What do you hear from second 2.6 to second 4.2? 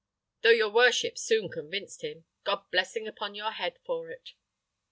blessing upon your head for